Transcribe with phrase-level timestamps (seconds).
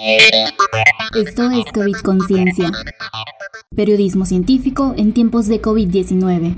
[0.00, 2.70] Esto es COVID Conciencia.
[3.74, 6.54] Periodismo científico en tiempos de COVID-19.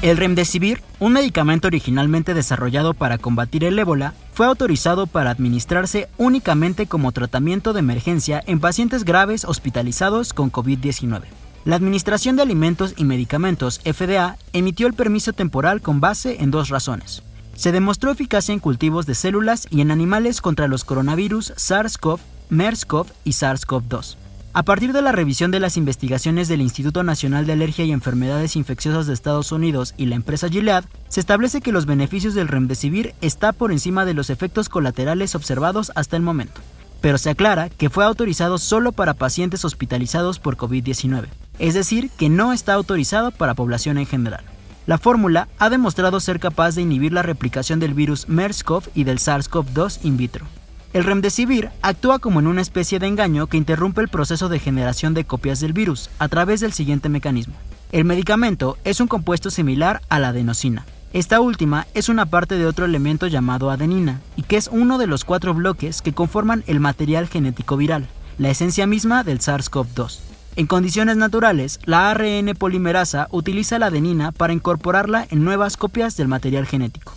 [0.00, 6.86] El Remdesivir, un medicamento originalmente desarrollado para combatir el ébola, fue autorizado para administrarse únicamente
[6.86, 11.24] como tratamiento de emergencia en pacientes graves hospitalizados con COVID-19.
[11.66, 16.70] La Administración de Alimentos y Medicamentos, FDA, emitió el permiso temporal con base en dos
[16.70, 17.22] razones.
[17.56, 22.20] Se demostró eficacia en cultivos de células y en animales contra los coronavirus SARS-CoV,
[22.50, 24.16] MERS-CoV y SARS-CoV-2
[24.56, 28.56] a partir de la revisión de las investigaciones del Instituto Nacional de Alergia y Enfermedades
[28.56, 33.14] Infecciosas de Estados Unidos y la empresa Gilead, se establece que los beneficios del remdesivir
[33.20, 36.62] está por encima de los efectos colaterales observados hasta el momento.
[37.02, 41.26] Pero se aclara que fue autorizado solo para pacientes hospitalizados por COVID-19,
[41.58, 44.46] es decir, que no está autorizado para población en general.
[44.86, 49.18] La fórmula ha demostrado ser capaz de inhibir la replicación del virus MERS-CoV y del
[49.18, 50.46] SARS-CoV-2 in vitro.
[50.92, 55.12] El remdesivir actúa como en una especie de engaño que interrumpe el proceso de generación
[55.12, 57.54] de copias del virus a través del siguiente mecanismo.
[57.90, 60.86] El medicamento es un compuesto similar a la adenosina.
[61.12, 65.08] Esta última es una parte de otro elemento llamado adenina y que es uno de
[65.08, 68.06] los cuatro bloques que conforman el material genético viral,
[68.38, 70.35] la esencia misma del SARS-CoV-2.
[70.56, 76.28] En condiciones naturales, la ARN polimerasa utiliza la adenina para incorporarla en nuevas copias del
[76.28, 77.12] material genético.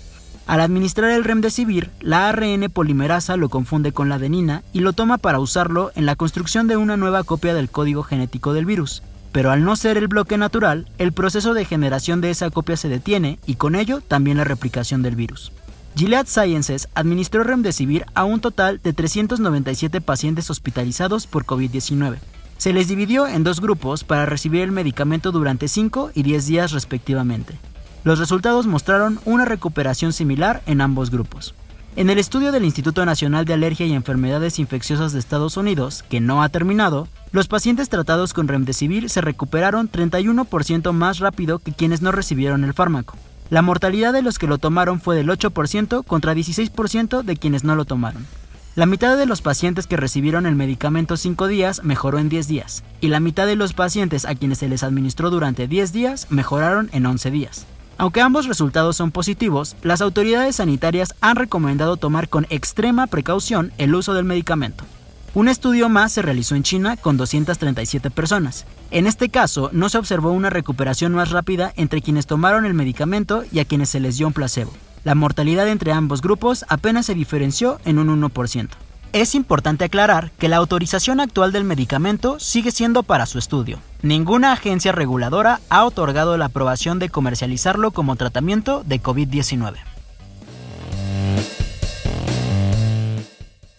[0.45, 5.17] Al administrar el remdesivir, la ARN polimerasa lo confunde con la adenina y lo toma
[5.17, 9.03] para usarlo en la construcción de una nueva copia del código genético del virus.
[9.31, 12.89] Pero al no ser el bloque natural, el proceso de generación de esa copia se
[12.89, 15.53] detiene y con ello también la replicación del virus.
[15.95, 22.17] Gilead Sciences administró remdesivir a un total de 397 pacientes hospitalizados por COVID-19.
[22.59, 26.71] Se les dividió en dos grupos para recibir el medicamento durante 5 y 10 días
[26.73, 27.57] respectivamente.
[28.03, 31.55] Los resultados mostraron una recuperación similar en ambos grupos.
[31.95, 36.19] En el estudio del Instituto Nacional de Alergia y Enfermedades Infecciosas de Estados Unidos, que
[36.19, 42.01] no ha terminado, los pacientes tratados con remdesivir se recuperaron 31% más rápido que quienes
[42.01, 43.15] no recibieron el fármaco.
[43.49, 47.75] La mortalidad de los que lo tomaron fue del 8% contra 16% de quienes no
[47.75, 48.27] lo tomaron.
[48.75, 52.83] La mitad de los pacientes que recibieron el medicamento 5 días mejoró en 10 días,
[53.01, 56.89] y la mitad de los pacientes a quienes se les administró durante 10 días mejoraron
[56.93, 57.65] en 11 días.
[57.97, 63.93] Aunque ambos resultados son positivos, las autoridades sanitarias han recomendado tomar con extrema precaución el
[63.95, 64.85] uso del medicamento.
[65.33, 68.65] Un estudio más se realizó en China con 237 personas.
[68.91, 73.43] En este caso, no se observó una recuperación más rápida entre quienes tomaron el medicamento
[73.51, 74.71] y a quienes se les dio un placebo.
[75.03, 78.69] La mortalidad entre ambos grupos apenas se diferenció en un 1%.
[79.13, 83.79] Es importante aclarar que la autorización actual del medicamento sigue siendo para su estudio.
[84.03, 89.77] Ninguna agencia reguladora ha otorgado la aprobación de comercializarlo como tratamiento de COVID-19.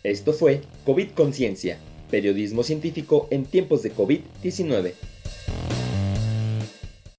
[0.02, 1.78] Esto fue COVID Conciencia,
[2.10, 4.94] periodismo científico en tiempos de COVID-19.